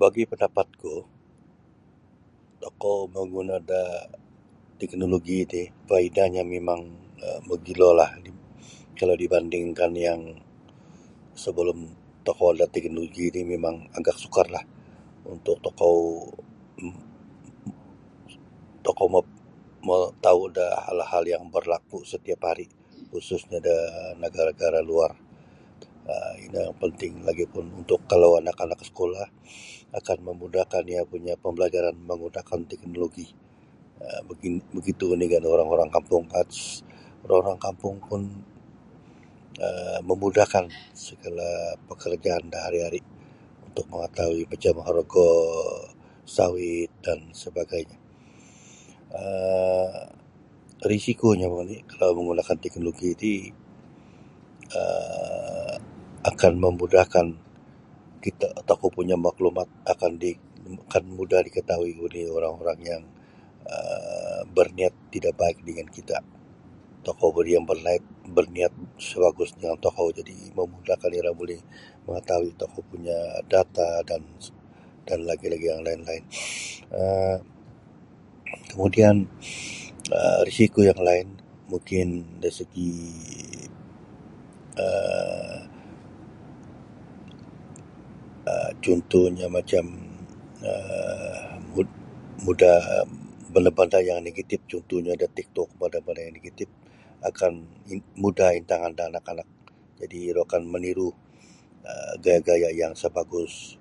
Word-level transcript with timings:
Bagi 0.00 0.22
pandapatku 0.30 0.94
tokou 2.62 2.98
mangguna 3.14 3.56
da 3.70 3.82
teknoloji 4.80 5.38
ti 5.52 5.60
faidahnyo 5.88 6.42
mimang 6.54 6.82
um 7.28 7.40
mogilolah 7.48 8.10
kalau 8.98 9.14
dibandingkan 9.22 9.92
yang 10.06 10.20
sebelum 11.44 11.78
tokou 12.26 12.48
ada 12.52 12.66
teknoloji 12.74 13.24
ri 13.34 13.42
mimang 13.52 13.76
agak 13.98 14.16
sukarlah 14.22 14.64
untuk 15.34 15.56
tokou 15.66 15.96
um 16.80 16.92
tokou 18.86 19.06
mo 19.14 19.20
mau' 19.86 20.12
tau' 20.24 20.48
da 20.56 20.66
hal-hal 20.86 21.24
yang 21.32 21.42
barlaku 21.54 21.98
setiap 22.12 22.40
hari' 22.50 22.68
khususnyo 23.14 23.58
da 23.68 23.76
nagara'-nagara' 24.22 24.82
luar 24.90 25.12
um 26.14 26.34
ino 26.44 26.58
yang 26.70 26.76
penting 26.82 27.14
lagi 27.28 27.44
pun 27.54 27.66
untuk 27.80 28.00
kalau 28.10 28.30
anak-anak 28.42 28.78
sekolah 28.88 29.26
akan 29.98 30.18
memudahkan 30.28 30.84
iyo 30.92 31.02
punyo 31.10 31.32
pembelajaran 31.44 31.94
manggunakan 32.10 32.58
teknoloji 32.70 33.26
um 34.02 34.34
begitu 34.76 35.04
juga 35.14 35.22
dengan 35.22 35.42
orang-orang 35.54 35.90
kampung 35.94 36.24
um 36.26 36.48
orang-orang 37.30 37.60
kampung 37.66 37.94
pun 38.08 38.20
um 39.66 40.00
memudahkan 40.10 40.66
sagala 41.06 41.50
pakarjaan 41.88 42.44
do 42.52 42.58
hari-hari 42.64 43.00
untuk 43.66 43.86
mengetahui 43.94 44.42
macam 44.52 44.74
orgo 44.92 45.30
sawit 46.34 46.88
dan 47.04 47.18
sebagainyo 47.42 47.98
um 49.12 50.16
Risikonyo 50.92 51.48
lagi 51.58 51.78
kalau 51.90 52.10
manggunakan 52.22 52.56
teknoloji 52.64 53.08
ti 53.22 53.32
um 54.72 55.76
akan 56.18 56.52
mamudahkan 56.64 57.26
kita 58.26 58.48
tokou 58.68 58.90
punyo 58.94 59.14
maklumat 59.26 59.70
akan 59.86 60.12
di 60.22 60.34
akan 60.90 61.02
mudah 61.18 61.40
diketahui 61.46 61.94
oleh 62.04 62.26
orang-orang 62.30 62.80
yang 62.90 63.02
um 63.70 64.40
barniat 64.54 64.92
tidak 65.14 65.34
baik 65.40 65.58
dengan 65.66 65.86
kita' 65.90 66.22
tokou 67.06 67.30
yang 67.46 67.62
barniat 67.70 68.74
isa 69.00 69.16
bagus 69.30 69.50
da 69.62 69.72
tokou 69.82 70.10
jadi 70.14 70.34
mamudahkan 70.58 71.10
iro 71.16 71.32
buli 71.38 71.58
mangatahui 72.06 72.50
tokou 72.60 72.82
punya' 72.90 73.38
data 73.50 73.86
dan 74.04 74.20
lagi-lagi' 75.26 75.68
yang 75.74 75.82
lain-lain 75.86 76.22
um. 76.94 77.40
Kemudian 78.48 79.14
um 80.12 80.38
risiko 80.44 80.80
yang 80.82 80.98
lain 81.00 81.28
mungkin 81.72 82.36
dari 82.42 82.52
segi 82.52 82.92
um 84.76 85.56
cuntuhnyo 88.80 89.52
macam 89.52 89.84
um 90.64 91.56
mud 91.76 91.88
mudah 92.48 93.04
banda'-banda' 93.52 94.00
yang 94.00 94.24
negatif 94.24 94.64
cuntuhnyo 94.70 95.12
da 95.18 95.28
tik 95.28 95.52
tok 95.52 95.68
banda-banda 95.76 96.24
yang 96.24 96.36
negatif 96.40 96.68
akan 97.20 97.66
mudah 98.16 98.54
intangan 98.56 98.94
da 98.96 99.12
anak-anak 99.12 99.44
jadi' 100.00 100.32
iro 100.32 100.48
akan 100.48 100.64
maniru 100.64 101.12
da 101.84 102.16
gaya'-gaya' 102.16 102.72
yang 102.72 102.96
sa 102.96 103.12
bagus 103.12 103.76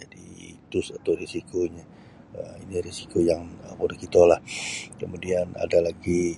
jadi' 0.00 0.56
itu 0.56 0.78
satu 0.80 1.12
risikonyo 1.18 1.84
ino 2.64 2.78
risiko 2.84 3.20
yang 3.24 3.40
oku 3.76 3.88
nakitolah 3.92 4.38
kemudian 4.96 5.48
ada 5.58 5.80
lagi 5.84 6.36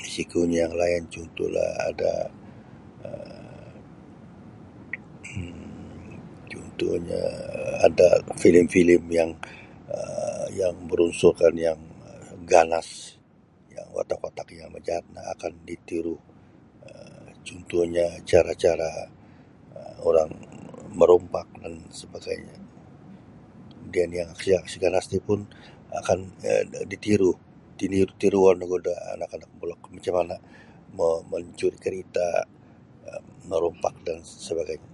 risikonyo 0.00 0.64
yang 0.68 0.74
lain 0.80 1.02
cuntuhlah 1.12 1.88
ada 1.92 2.28
um 5.38 5.58
cuntuhnyo 6.50 7.20
ada 7.86 8.08
filem-filem 8.42 9.02
yang 9.18 9.30
um 9.94 10.44
yang 10.60 10.74
berunsurkan 10.90 11.54
yang 11.66 11.78
ganas 12.52 12.88
yang 13.74 13.86
watak-watak 13.96 14.48
yang 14.60 14.68
majaat 14.76 15.04
no 15.14 15.20
akan 15.34 15.52
ditiru 15.68 16.16
um 16.88 17.26
cuntuhnyo 17.46 18.06
cara-cara 18.30 18.90
orang 20.08 20.30
merompak 20.98 21.46
dan 21.62 21.74
sebagainya 22.00 22.56
dan 23.94 24.08
yang 24.18 24.28
aksi-aksi 24.34 24.76
ganas 24.84 25.06
ni 25.14 25.20
pun 25.28 25.40
akan 26.00 26.18
ditiru 26.90 27.30
tiiniro 27.78 28.12
tiruon 28.20 28.58
ogu 28.64 28.78
da 28.86 28.94
anak-anak 29.16 29.48
mamulok 29.56 29.80
macam 29.94 30.14
mana' 30.22 30.40
mau 30.96 31.14
mancuri' 31.30 31.80
kereta 31.84 32.28
um 33.12 33.24
marompak 33.50 33.94
dan 34.06 34.18
sebagainya. 34.46 34.90